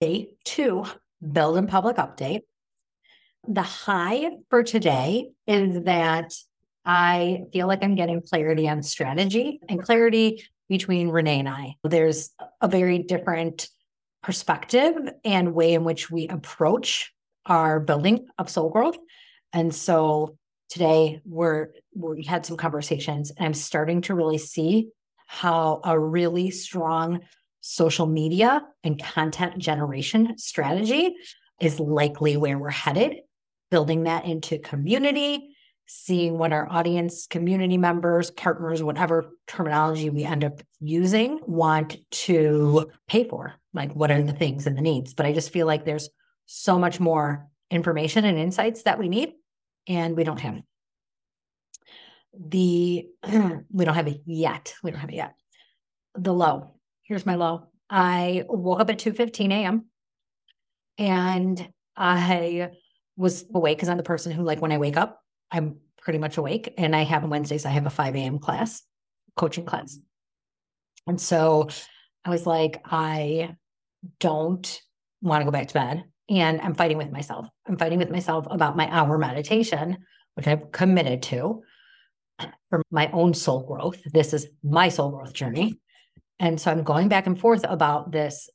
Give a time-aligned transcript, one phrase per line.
[0.00, 0.84] day two,
[1.32, 2.40] build and public update.
[3.46, 6.32] The high for today is that
[6.84, 11.74] I feel like I'm getting clarity on strategy and clarity between Renee and I.
[11.84, 12.30] There's
[12.62, 13.68] a very different
[14.22, 14.94] perspective
[15.24, 17.12] and way in which we approach
[17.44, 18.96] our building of soul growth.
[19.52, 20.36] And so
[20.70, 24.88] today we're we had some conversations and I'm starting to really see
[25.26, 27.20] how a really strong
[27.60, 31.14] social media and content generation strategy
[31.60, 33.16] is likely where we're headed
[33.70, 35.56] building that into community,
[35.86, 42.90] seeing what our audience, community members, partners, whatever terminology we end up using, want to
[43.08, 43.54] pay for.
[43.72, 45.14] Like, what are the things and the needs?
[45.14, 46.10] But I just feel like there's
[46.46, 49.32] so much more information and insights that we need,
[49.88, 50.64] and we don't have it.
[52.34, 53.06] The
[53.72, 54.74] we don't have it yet.
[54.82, 55.34] We don't have it yet.
[56.16, 56.74] The low.
[57.10, 57.64] Here's my low.
[57.90, 59.86] I woke up at 2 15 a.m.
[60.96, 62.68] and I
[63.16, 66.36] was awake because I'm the person who, like, when I wake up, I'm pretty much
[66.36, 66.72] awake.
[66.78, 68.38] And I have on Wednesdays, I have a 5 a.m.
[68.38, 68.84] class,
[69.34, 69.98] coaching class.
[71.08, 71.68] And so
[72.24, 73.56] I was like, I
[74.20, 74.80] don't
[75.20, 76.04] want to go back to bed.
[76.28, 77.48] And I'm fighting with myself.
[77.66, 79.98] I'm fighting with myself about my hour meditation,
[80.34, 81.64] which I've committed to
[82.68, 84.00] for my own soul growth.
[84.12, 85.80] This is my soul growth journey.
[86.40, 88.50] And so I'm going back and forth about this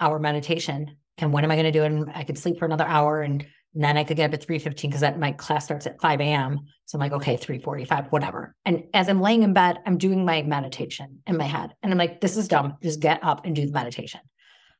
[0.00, 1.86] hour meditation and when am I going to do it?
[1.86, 4.82] And I could sleep for another hour and then I could get up at 3.15
[4.82, 6.60] because my class starts at 5 a.m.
[6.86, 8.54] So I'm like, okay, 3.45, whatever.
[8.64, 11.74] And as I'm laying in bed, I'm doing my meditation in my head.
[11.82, 12.76] And I'm like, this is dumb.
[12.82, 14.20] Just get up and do the meditation.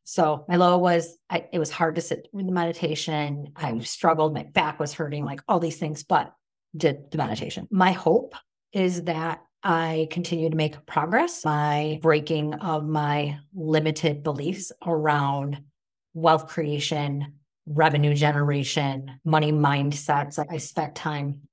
[0.05, 3.49] So my low was, I, it was hard to sit through the meditation.
[3.57, 4.33] I struggled.
[4.33, 6.33] My back was hurting, like all these things, but
[6.75, 7.67] did the meditation.
[7.71, 8.35] My hope
[8.73, 15.61] is that I continue to make progress by breaking of my limited beliefs around
[16.15, 17.35] wealth creation,
[17.67, 20.39] revenue generation, money mindsets.
[20.49, 21.49] I spent time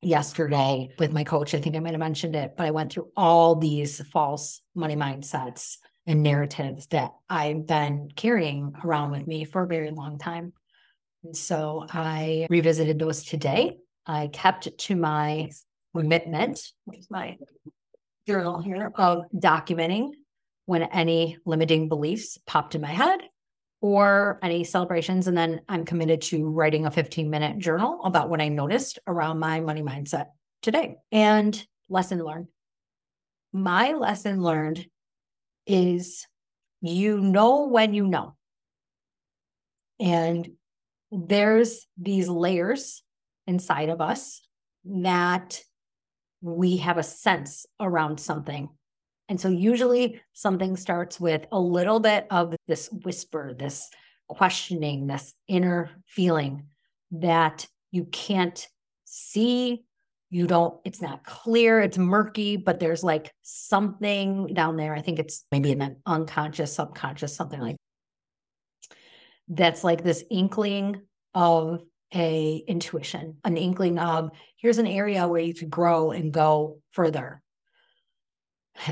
[0.00, 1.54] yesterday with my coach.
[1.54, 4.94] I think I might have mentioned it, but I went through all these false money
[4.94, 10.52] mindsets and narratives that I've been carrying around with me for a very long time.
[11.24, 13.78] And so I revisited those today.
[14.06, 15.50] I kept to my
[15.94, 17.36] commitment, Where's my
[18.26, 20.10] journal here, of documenting
[20.66, 23.20] when any limiting beliefs popped in my head
[23.80, 25.26] or any celebrations.
[25.26, 29.38] And then I'm committed to writing a 15 minute journal about what I noticed around
[29.38, 30.26] my money mindset
[30.62, 30.96] today.
[31.10, 32.48] And lesson learned.
[33.52, 34.86] My lesson learned
[35.66, 36.26] is
[36.82, 38.36] you know when you know.
[39.98, 40.50] And
[41.10, 43.02] there's these layers
[43.46, 44.42] inside of us
[44.84, 45.60] that
[46.40, 48.68] we have a sense around something
[49.28, 53.90] and so usually something starts with a little bit of this whisper, this
[54.26, 56.64] questioning, this inner feeling
[57.10, 58.66] that you can't
[59.04, 59.84] see.
[60.30, 64.94] You don't, it's not clear, it's murky, but there's like something down there.
[64.94, 67.76] I think it's maybe in that unconscious, subconscious, something like
[69.48, 71.00] that's like this inkling
[71.34, 71.82] of
[72.14, 77.42] a intuition, an inkling of here's an area where you could grow and go further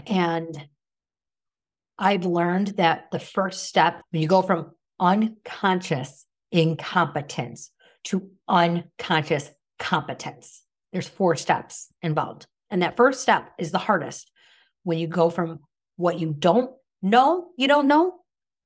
[0.06, 0.66] and
[1.98, 7.70] I've learned that the first step, when you go from unconscious incompetence
[8.04, 10.62] to unconscious competence,
[10.92, 12.46] there's four steps involved.
[12.70, 14.30] And that first step is the hardest
[14.84, 15.60] when you go from
[15.96, 16.70] what you don't
[17.02, 18.14] know, you don't know,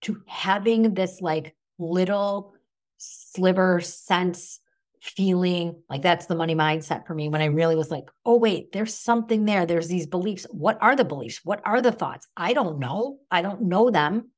[0.03, 2.55] to having this like little
[3.00, 4.61] sliver sense
[5.00, 8.72] feeling like that's the money mindset for me when I really was like, oh, wait,
[8.72, 9.65] there's something there.
[9.65, 10.47] There's these beliefs.
[10.50, 11.41] What are the beliefs?
[11.43, 12.28] What are the thoughts?
[12.37, 13.19] I don't know.
[13.31, 14.31] I don't know them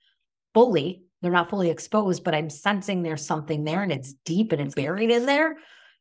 [0.54, 1.02] fully.
[1.20, 4.74] They're not fully exposed, but I'm sensing there's something there and it's deep and it's
[4.74, 5.56] buried in there.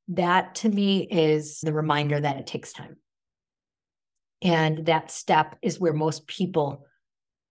[0.10, 2.98] That to me is the reminder that it takes time.
[4.44, 6.86] And that step is where most people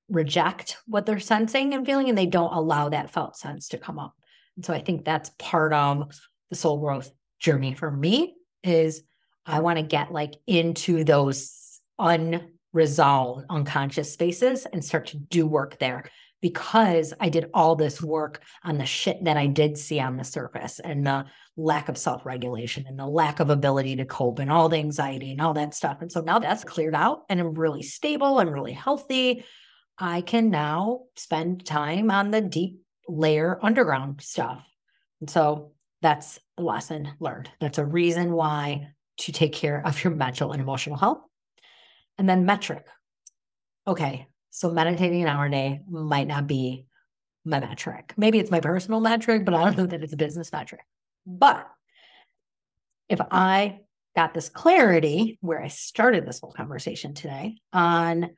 [0.08, 3.98] reject what they're sensing and feeling, and they don't allow that felt sense to come
[3.98, 4.14] up.
[4.56, 6.10] And so I think that's part of
[6.50, 9.02] the soul growth journey for me is
[9.46, 15.78] I want to get like into those unresolved unconscious spaces and start to do work
[15.78, 16.10] there
[16.40, 20.24] because I did all this work on the shit that I did see on the
[20.24, 21.26] surface and the
[21.56, 25.32] lack of self regulation and the lack of ability to cope and all the anxiety
[25.32, 25.98] and all that stuff.
[26.00, 29.44] And so now that's cleared out and I'm really stable and really healthy.
[29.98, 32.80] I can now spend time on the deep
[33.10, 34.64] layer underground stuff.
[35.20, 35.72] And so
[36.02, 37.50] that's the lesson learned.
[37.60, 41.20] That's a reason why to take care of your mental and emotional health.
[42.18, 42.86] And then metric.
[43.86, 46.86] Okay, so meditating an hour a day might not be
[47.44, 48.12] my metric.
[48.16, 50.82] Maybe it's my personal metric, but I don't know that it's a business metric.
[51.26, 51.66] But
[53.08, 53.80] if I
[54.16, 58.30] got this clarity where I started this whole conversation today on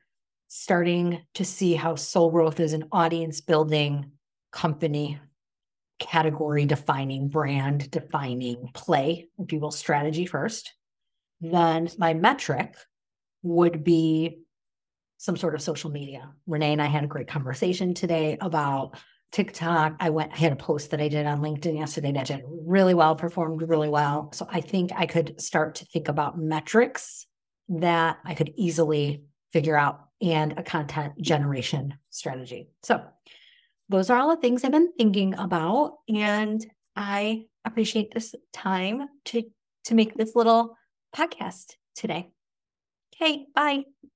[0.47, 4.11] starting to see how soul growth is an audience building
[4.53, 5.19] company
[5.99, 10.73] category defining brand defining play if you will strategy first
[11.41, 12.75] then my metric
[13.41, 14.39] would be
[15.17, 18.97] some sort of social media renee and i had a great conversation today about
[19.33, 19.95] TikTok.
[19.99, 22.93] I went, I had a post that I did on LinkedIn yesterday that did really
[22.93, 24.31] well, performed really well.
[24.31, 27.25] So I think I could start to think about metrics
[27.67, 32.69] that I could easily figure out and a content generation strategy.
[32.83, 33.01] So
[33.93, 35.99] those are all the things I've been thinking about.
[36.09, 39.43] And I appreciate this time to
[39.85, 40.75] to make this little
[41.15, 42.31] podcast today.
[43.15, 43.83] Okay, bye.